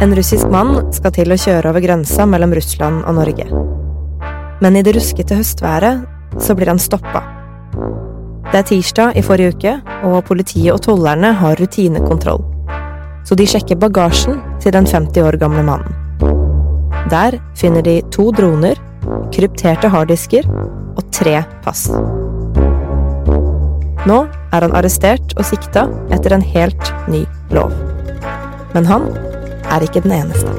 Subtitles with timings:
[0.00, 3.44] En russisk mann skal til å kjøre over grensa mellom Russland og Norge.
[4.64, 7.20] Men i det ruskete høstværet så blir han stoppa.
[8.50, 9.74] Det er tirsdag i forrige uke,
[10.08, 12.40] og politiet og tollerne har rutinekontroll.
[13.28, 15.92] Så de sjekker bagasjen til den 50 år gamle mannen.
[17.12, 18.80] Der finner de to droner,
[19.36, 21.90] krypterte harddisker og tre pass.
[24.08, 27.76] Nå er han arrestert og sikta etter en helt ny lov.
[28.72, 29.10] Men han
[29.70, 30.52] er ikke den eneste.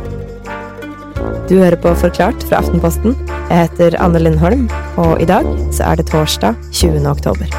[1.50, 3.16] Du hører på Forklart fra Aftenposten.
[3.50, 4.70] Jeg heter Anne Lindholm,
[5.02, 7.04] og i dag så er det torsdag 20.
[7.12, 7.52] oktober.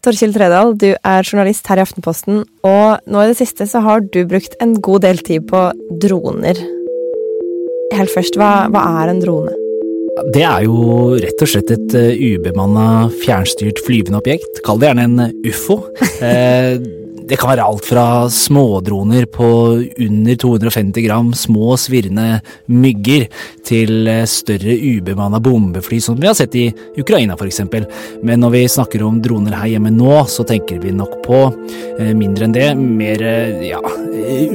[0.00, 4.02] Torkild Tredal, du er journalist her i Aftenposten, og nå i det siste så har
[4.02, 5.66] du brukt en god del tid på
[6.02, 6.58] droner.
[7.94, 9.52] Helt først, hva, hva er en drone?
[10.34, 12.86] Det er jo rett og slett et uh, ubemanna
[13.22, 14.62] fjernstyrt flyvende objekt.
[14.66, 15.82] Kall det gjerne en ufo.
[17.30, 19.48] Eh, det kan være alt fra smådroner på
[19.98, 23.28] under 250 gram, små svirrende mygger,
[23.64, 27.62] til eh, større ubemanna bombefly som vi har sett i Ukraina f.eks.
[28.22, 31.42] Men når vi snakker om droner her hjemme nå, så tenker vi nok på
[31.98, 32.68] eh, mindre enn det.
[32.76, 33.22] Mer
[33.62, 33.80] ja,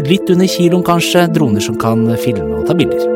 [0.05, 1.27] litt under kiloen kanskje.
[1.35, 3.15] Droner som kan filme og ta bilder.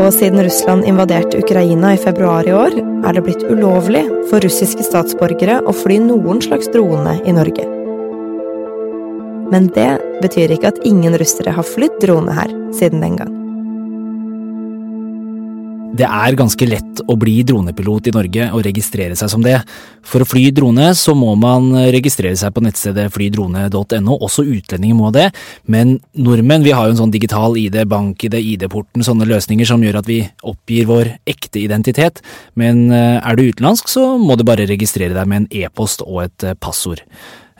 [0.00, 4.86] Og siden Russland invaderte Ukraina i februar i år, er det blitt ulovlig for russiske
[4.86, 7.79] statsborgere å fly noen slags drone i Norge.
[9.50, 9.90] Men det
[10.22, 13.36] betyr ikke at ingen russere har flydd drone her siden den gang.
[15.90, 19.56] Det er ganske lett å bli dronepilot i Norge og registrere seg som det.
[20.06, 25.10] For å fly drone så må man registrere seg på nettstedet flydrone.no, også utlendinger må
[25.12, 25.26] det.
[25.66, 30.00] Men nordmenn vi har jo en sånn digital ID, bank-ID, ID-porten, sånne løsninger som gjør
[30.00, 32.22] at vi oppgir vår ekte identitet.
[32.54, 36.22] Men eh, er du utenlandsk så må du bare registrere deg med en e-post og
[36.28, 37.02] et eh, passord.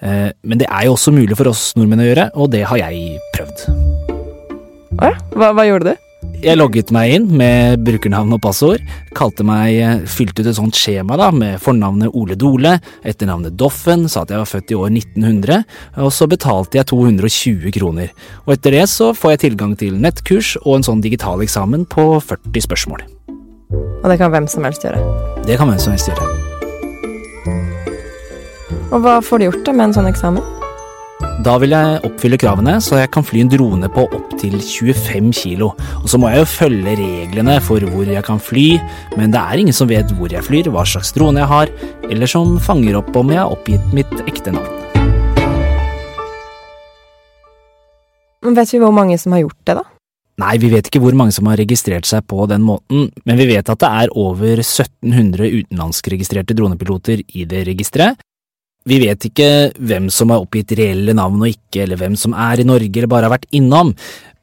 [0.01, 2.81] Eh, men det er jo også mulig for oss nordmenn å gjøre, og det har
[2.85, 3.67] jeg prøvd.
[5.01, 5.17] Å ja?
[5.37, 6.07] Hva, hva gjorde du?
[6.41, 8.81] Jeg logget meg inn med brukernavn og passord,
[9.17, 14.25] kalte meg, fylte ut et sånt skjema da, med fornavnet Ole Dole, etternavnet Doffen, sa
[14.25, 15.63] at jeg var født i år 1900,
[16.01, 18.13] og så betalte jeg 220 kroner.
[18.47, 22.13] Og etter det så får jeg tilgang til nettkurs og en sånn digital eksamen på
[22.25, 23.09] 40 spørsmål.
[24.01, 25.03] Og det kan hvem som helst gjøre?
[25.45, 26.40] Det kan hvem som helst gjøre.
[28.91, 30.43] Og hva får du gjort da med en sånn eksamen?
[31.47, 35.69] Da vil jeg oppfylle kravene, så jeg kan fly en drone på opptil 25 kilo.
[36.01, 38.65] Og så må jeg jo følge reglene for hvor jeg kan fly,
[39.15, 41.71] men det er ingen som vet hvor jeg flyr, hva slags drone jeg har,
[42.11, 44.75] eller som fanger opp om jeg har oppgitt mitt ekte navn.
[48.41, 49.85] Men vet vi hvor mange som har gjort det, da?
[50.41, 53.47] Nei, vi vet ikke hvor mange som har registrert seg på den måten, men vi
[53.53, 58.19] vet at det er over 1700 utenlandskregistrerte dronepiloter i det registeret,
[58.89, 62.63] vi vet ikke hvem som har oppgitt reelle navn og ikke, eller hvem som er
[62.63, 63.93] i Norge eller bare har vært innom,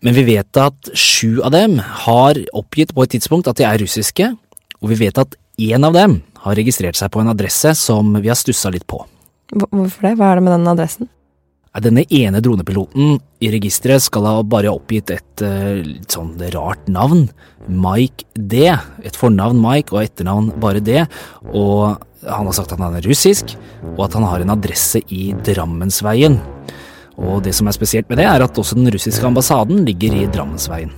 [0.06, 3.82] men vi vet at sju av dem har oppgitt på et tidspunkt at de er
[3.82, 4.30] russiske,
[4.78, 8.30] og vi vet at én av dem har registrert seg på en adresse som vi
[8.30, 9.02] har stussa litt på.
[9.54, 10.18] Hvorfor det?
[10.20, 11.10] Hva er det med den adressen?
[11.78, 17.28] Denne ene dronepiloten i registeret skal ha bare oppgitt et uh, litt sånn rart navn.
[17.70, 18.72] Mike D.
[19.06, 21.04] Et fornavn Mike og etternavn bare D.
[21.54, 23.56] Og han har sagt at han er russisk,
[23.96, 26.40] og at han har en adresse i Drammensveien.
[27.18, 30.28] Og det som er spesielt med det, er at også den russiske ambassaden ligger i
[30.30, 30.94] Drammensveien.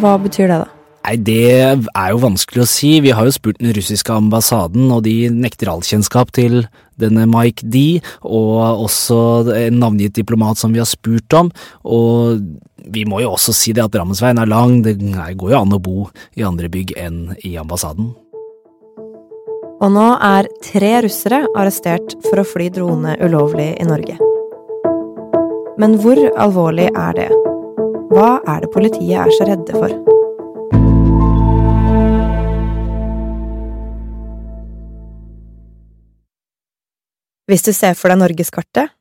[0.00, 0.79] Hva betyr det, da?
[1.00, 3.00] Nei, Det er jo vanskelig å si.
[3.00, 6.66] Vi har jo spurt den russiske ambassaden, og de nekter all kjennskap til
[7.00, 11.50] denne Mike D, og også en navngitt diplomat som vi har spurt om.
[11.84, 12.44] Og
[12.90, 15.80] vi må jo også si det at Drammensveien er lang, det går jo an å
[15.80, 18.12] bo i andre bygg enn i ambassaden.
[19.80, 24.18] Og nå er tre russere arrestert for å fly drone ulovlig i Norge.
[25.80, 27.30] Men hvor alvorlig er det?
[28.12, 30.19] Hva er det politiet er så redde for?
[37.50, 38.92] Hvis du ser for deg norgeskartet,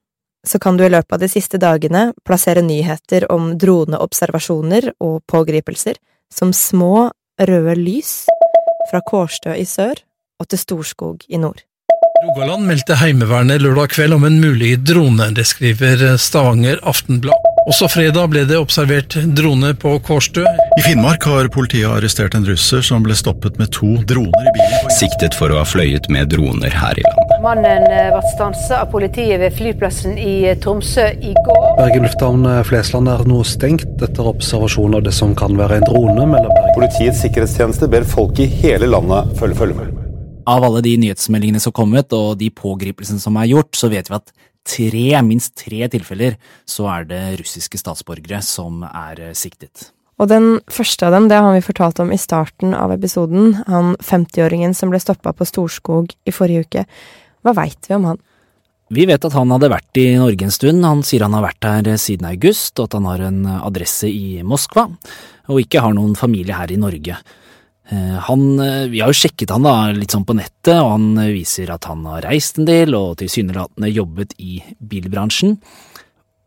[0.48, 6.00] så kan du i løpet av de siste dagene plassere nyheter om droneobservasjoner og pågripelser
[6.34, 8.14] som små, røde lys
[8.90, 10.02] fra Kårstø i sør
[10.42, 11.62] og til Storskog i nord.
[12.26, 15.30] Rogaland meldte Heimevernet lørdag kveld om en mulig drone.
[15.36, 17.59] Det skriver Stavanger Aftenblad.
[17.70, 20.42] Også fredag ble det observert drone på Kårstø.
[20.80, 24.88] I Finnmark har politiet arrestert en russer som ble stoppet med to droner i bilen.
[24.96, 27.36] Siktet for å ha fløyet med droner her i landet.
[27.44, 31.70] Mannen eh, ble stansa av politiet ved flyplassen i eh, Tromsø i går.
[31.78, 35.90] Bergen lufthavn eh, Flesland er nå stengt etter observasjon av det som kan være en
[35.92, 36.44] drone.
[36.74, 39.94] Politiets sikkerhetstjeneste ber folk i hele landet følge følge med.
[40.50, 44.18] Av alle de nyhetsmeldingene som kommet, og de pågripelsene som er gjort, så vet vi
[44.18, 44.34] at
[44.68, 46.38] tre, minst tre tilfeller
[46.70, 49.92] så er det russiske statsborgere som er eh, siktet.
[50.20, 53.94] Og den første av dem, det har vi fortalt om i starten av episoden, han
[54.04, 56.84] 50-åringen som ble stoppa på Storskog i forrige uke.
[57.46, 58.20] Hva veit vi om han?
[58.92, 61.68] Vi vet at han hadde vært i Norge en stund, han sier han har vært
[61.70, 64.88] her siden august, og at han har en adresse i Moskva,
[65.48, 67.20] og ikke har noen familie her i Norge.
[67.90, 71.08] Eh, han, eh, vi har jo sjekket han da litt sånn på nettet, og han
[71.34, 75.58] viser at han har reist en del og tilsynelatende jobbet i bilbransjen.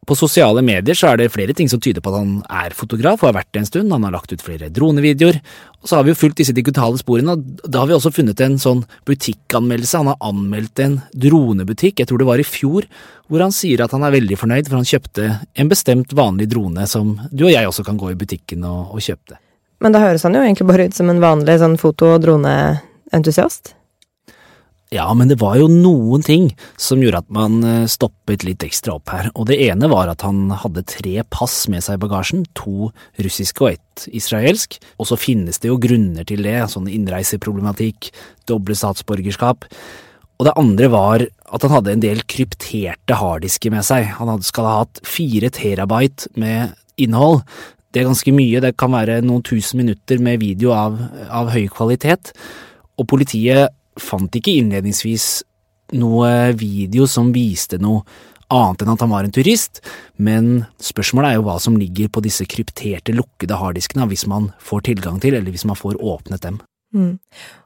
[0.02, 3.20] På sosiale medier så er det flere ting som tyder på at han er fotograf
[3.22, 3.92] og har vært det en stund.
[3.94, 5.38] Han har lagt ut flere dronevideoer.
[5.78, 8.42] Og så har vi jo fulgt disse digitale sporene, og da har vi også funnet
[8.42, 10.00] en sånn butikkanmeldelse.
[10.02, 12.90] Han har anmeldt en dronebutikk, jeg tror det var i fjor,
[13.30, 16.86] hvor han sier at han er veldig fornøyd, for han kjøpte en bestemt vanlig drone
[16.90, 19.38] som du og jeg også kan gå i butikken og, og kjøpe.
[19.82, 23.74] Men da høres han jo egentlig bare ut som en vanlig sånn foto- og droneentusiast?
[24.92, 28.98] Ja, men det var jo noen ting som gjorde at man eh, stoppet litt ekstra
[28.98, 32.44] opp her, og det ene var at han hadde tre pass med seg i bagasjen,
[32.52, 32.90] to
[33.24, 38.10] russiske og ett israelsk, og så finnes det jo grunner til det, sånn innreiseproblematikk,
[38.50, 39.64] doble statsborgerskap.
[40.36, 44.68] Og det andre var at han hadde en del krypterte harddisker med seg, han skal
[44.68, 47.40] ha hatt fire terabyte med innhold,
[47.92, 50.98] det er ganske mye, det kan være noen tusen minutter med video av,
[51.28, 52.32] av høy kvalitet,
[52.96, 55.42] og politiet fant ikke innledningsvis
[56.00, 58.04] noe video som viste noe
[58.52, 59.80] annet enn at han var en turist,
[60.20, 64.86] men spørsmålet er jo hva som ligger på disse krypterte, lukkede harddiskene, hvis man får
[64.90, 66.60] tilgang til, eller hvis man får åpnet dem.
[66.92, 67.16] Mm.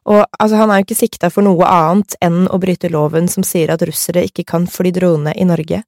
[0.06, 3.46] Og altså, han er jo ikke sikta for noe annet enn å bryte loven som
[3.46, 5.82] sier at russere ikke kan fly drone i Norge.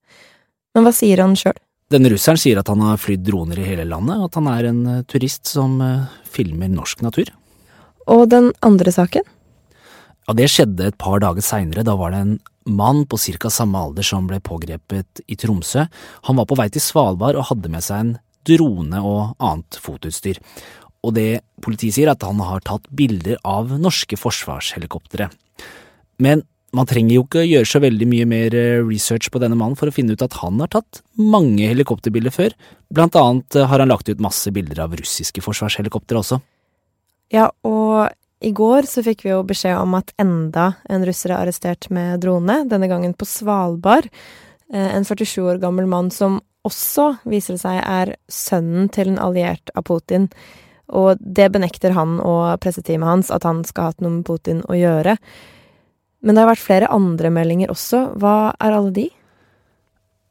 [0.74, 1.58] Men hva sier han sjøl?
[1.88, 4.68] Denne russeren sier at han har flydd droner i hele landet, og at han er
[4.68, 7.30] en uh, turist som uh, filmer norsk natur.
[8.12, 9.24] Og den andre saken?
[10.28, 11.86] Ja, Det skjedde et par dager seinere.
[11.88, 12.34] Da var det en
[12.68, 13.48] mann på ca.
[13.48, 15.86] samme alder som ble pågrepet i Tromsø.
[16.28, 18.12] Han var på vei til Svalbard og hadde med seg en
[18.44, 20.40] drone og annet fotoutstyr.
[21.04, 25.30] Og det politiet sier, er at han har tatt bilder av norske forsvarshelikoptre.
[26.20, 26.44] Men
[26.76, 29.88] man trenger jo ikke gjøre så veldig mye mer eh, research på denne mannen for
[29.88, 32.56] å finne ut at han har tatt mange helikopterbilder før.
[32.92, 36.40] Blant annet eh, har han lagt ut masse bilder av russiske forsvarshelikoptre også.
[37.32, 38.12] Ja, og
[38.44, 42.20] i går så fikk vi jo beskjed om at enda en russer er arrestert med
[42.22, 44.10] drone, denne gangen på Svalbard.
[44.72, 49.22] Eh, en 47 år gammel mann som også, viser det seg, er sønnen til en
[49.24, 50.28] alliert av Putin.
[50.88, 54.60] Og det benekter han og presseteamet hans at han skal ha hatt noe med Putin
[54.68, 55.16] å gjøre.
[56.22, 58.02] Men det har vært flere andre meldinger også.
[58.18, 59.06] Hva er alle de?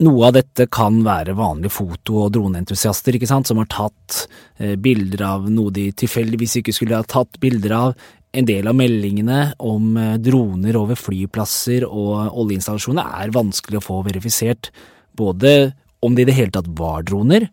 [0.06, 4.28] Noe av dette kan være vanlige foto- og droneentusiaster, ikke sant, som har tatt
[4.62, 7.96] eh, bilder av noe de tilfeldigvis ikke skulle ha tatt bilder av.
[8.38, 14.04] En del av meldingene om eh, droner over flyplasser og oljeinstallasjoner er vanskelig å få
[14.06, 14.70] verifisert,
[15.18, 15.74] både
[16.06, 17.48] om det i det hele tatt var droner,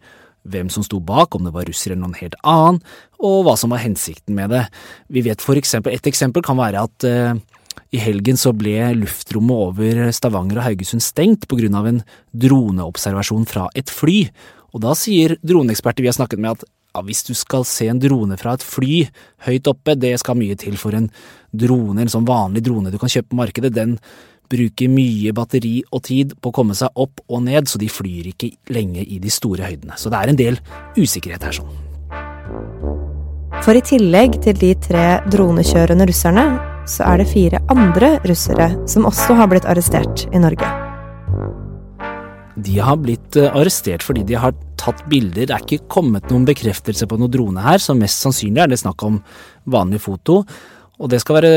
[0.44, 2.82] hvem som sto bak, om det var russere eller noen helt annen,
[3.24, 4.66] og hva som var hensikten med det.
[5.08, 7.40] Vi vet for eksempel, Et eksempel kan være at eh,
[7.94, 13.90] i helgen så ble luftrommet over Stavanger og Haugesund stengt av en droneobservasjon fra et
[13.90, 14.28] fly,
[14.74, 17.98] og da sier droneeksperter vi har snakket med at ja, hvis du skal se en
[17.98, 19.04] drone fra et fly
[19.46, 21.08] høyt oppe, det skal mye til for en
[21.50, 23.96] drone, en sånn vanlig drone du kan kjøpe på markedet, den
[24.50, 28.30] bruker mye batteri og tid på å komme seg opp og ned, så de flyr
[28.34, 29.98] ikke lenge i de store høydene.
[29.98, 30.60] Så det er en del
[30.98, 31.72] usikkerhet her sånn.
[33.64, 36.46] For i tillegg til de tre dronekjørende russerne,
[36.84, 40.68] så er det fire andre russere som også har blitt arrestert i Norge.
[42.64, 45.48] De har blitt eh, arrestert fordi de har tatt bilder.
[45.48, 48.80] Det er ikke kommet noen bekreftelse på noen drone her, så mest sannsynlig er det
[48.82, 49.18] snakk om
[49.70, 50.42] vanlig foto.
[51.02, 51.54] Og det skal være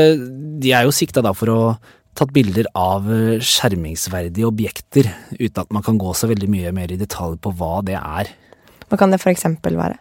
[0.58, 1.60] De er jo sikta da for å
[2.18, 6.90] tatt bilder av eh, skjermingsverdige objekter, uten at man kan gå så veldig mye mer
[6.90, 8.32] i detalj på hva det er.
[8.88, 10.00] Hva kan det eksempel være?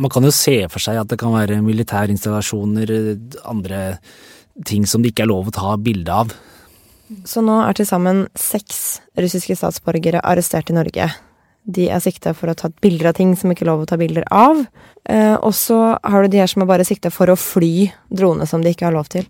[0.00, 2.90] Man kan jo se for seg at det kan være militærinstallasjoner,
[3.48, 3.96] andre
[4.68, 6.34] ting som det ikke er lov å ta bilde av.
[7.24, 11.08] Så nå er til sammen seks russiske statsborgere arrestert i Norge.
[11.66, 13.88] De er sikta for å ha tatt bilder av ting som ikke er lov å
[13.90, 14.60] ta bilder av.
[15.08, 18.46] Eh, og så har du de her som er bare sikta for å fly drone
[18.46, 19.26] som de ikke har lov til.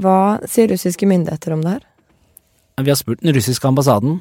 [0.00, 1.82] Hva sier russiske myndigheter om det her?
[2.82, 4.16] Vi har spurt den russiske ambassaden,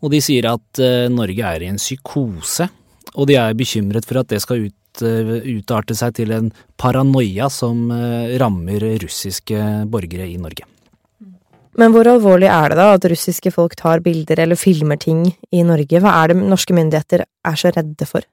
[0.00, 2.70] og de sier at eh, Norge er i en psykose.
[3.18, 7.90] Og de er bekymret for at det skal ut, utarte seg til en paranoia som
[7.94, 10.66] eh, rammer russiske borgere i Norge.
[11.78, 15.22] Men hvor alvorlig er det da at russiske folk tar bilder eller filmer ting
[15.54, 16.00] i Norge?
[16.02, 18.26] Hva er det norske myndigheter er så redde for?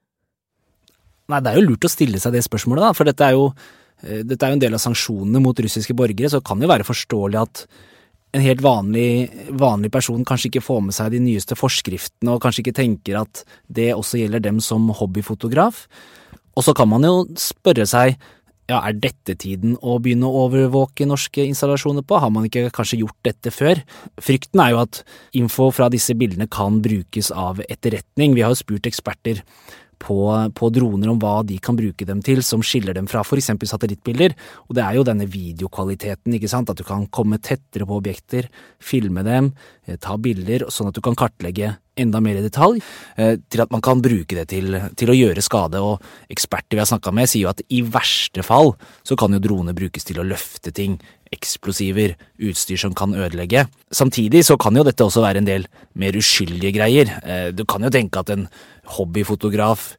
[1.27, 3.51] Nei, det er jo lurt å stille seg det spørsmålet, da, for dette er jo
[3.51, 6.71] eh, dette er jo en del av sanksjonene mot russiske borgere, så det kan jo
[6.71, 7.67] være forståelig at
[8.35, 12.65] en helt vanlig, vanlig, person kanskje ikke får med seg de nyeste forskriftene, og kanskje
[12.65, 15.85] ikke tenker at det også gjelder dem som hobbyfotograf.
[16.57, 18.17] Og så kan man jo spørre seg
[18.67, 22.99] ja, er dette tiden å begynne å overvåke norske installasjoner på, har man ikke kanskje
[22.99, 23.79] gjort dette før?
[24.19, 24.99] Frykten er jo at
[25.39, 28.35] info fra disse bildene kan brukes av etterretning.
[28.35, 29.39] Vi har jo spurt eksperter
[29.99, 30.17] på,
[30.55, 33.51] på, droner om hva de kan bruke dem til, som skiller dem fra f.eks.
[33.71, 34.35] satellittbilder.
[34.67, 38.49] Og det er jo denne videokvaliteten, ikke sant, at du kan komme tettere på objekter,
[38.77, 39.51] filme dem,
[39.87, 42.81] eh, ta bilder, sånn at du kan kartlegge enda mer i detalj,
[43.17, 45.81] eh, til at man kan bruke det til, til å gjøre skade.
[45.81, 48.75] Og eksperter vi har snakka med, sier jo at i verste fall
[49.07, 50.99] så kan jo droner brukes til å løfte ting,
[51.33, 53.65] eksplosiver, utstyr som kan ødelegge.
[53.91, 55.67] Samtidig så kan jo dette også være en del
[55.99, 57.11] mer uskyldige greier.
[57.23, 58.47] Eh, du kan jo tenke at en
[58.96, 59.91] hobbyfotograf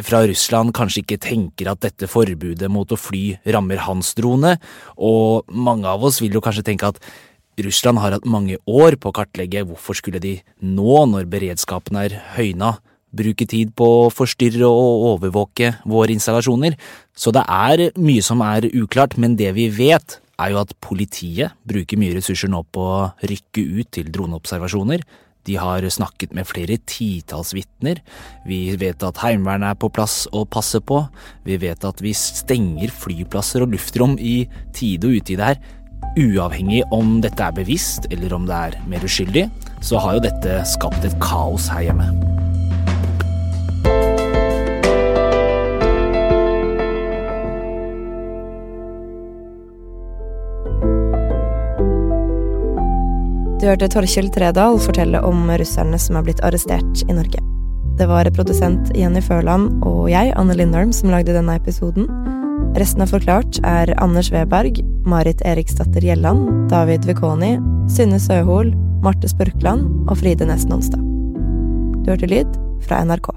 [0.00, 4.54] fra Russland kanskje ikke tenker at dette forbudet mot å fly rammer hans drone,
[4.96, 7.00] og mange av oss vil jo kanskje tenke at
[7.60, 12.16] Russland har hatt mange år på å kartlegge hvorfor skulle de nå, når beredskapen er
[12.36, 12.78] høyna,
[13.10, 16.76] bruke tid på å forstyrre og overvåke våre installasjoner.
[17.12, 21.52] Så det er mye som er uklart, men det vi vet, er jo at politiet
[21.68, 25.02] bruker mye ressurser nå på å rykke ut til droneobservasjoner.
[25.48, 28.00] De har snakket med flere titalls vitner.
[28.46, 31.02] Vi vet at Heimevernet er på plass og passer på.
[31.46, 34.44] Vi vet at vi stenger flyplasser og luftrom i
[34.76, 35.62] tide og utide her.
[36.18, 39.46] Uavhengig om dette er bevisst eller om det er mer uskyldig,
[39.84, 42.39] så har jo dette skapt et kaos her hjemme.
[53.60, 57.42] Du hørte Torkjell Tredal fortelle om russerne som er blitt arrestert i Norge.
[58.00, 62.08] Det var produsent Jenny Førland og jeg, Anne Lindholm, som lagde denne episoden.
[62.80, 67.58] Resten av Forklart er Anders Weberg, Marit Eriksdatter Gjelland, David Vekoni,
[67.92, 68.72] Synne Søhol,
[69.04, 71.04] Marte Spurkland og Fride Nesten Onsdag.
[72.00, 72.56] Du hørte lyd
[72.88, 73.28] fra NRK.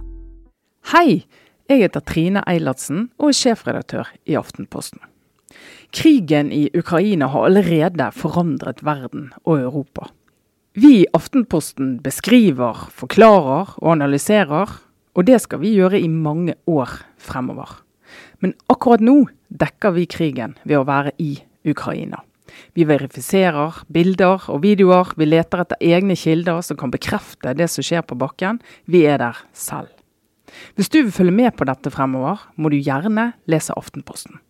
[0.96, 1.25] Hei!
[1.68, 5.03] Jeg heter Trine Eilertsen og er sjefredaktør i Aftenposten.
[5.94, 10.08] Krigen i Ukraina har allerede forandret verden og Europa.
[10.74, 14.72] Vi i Aftenposten beskriver, forklarer og analyserer,
[15.14, 17.76] og det skal vi gjøre i mange år fremover.
[18.42, 21.36] Men akkurat nå dekker vi krigen ved å være i
[21.70, 22.24] Ukraina.
[22.74, 27.86] Vi verifiserer bilder og videoer, vi leter etter egne kilder som kan bekrefte det som
[27.86, 28.58] skjer på bakken.
[28.90, 29.94] Vi er der selv.
[30.74, 34.42] Hvis du vil følge med på dette fremover, må du gjerne lese Aftenposten.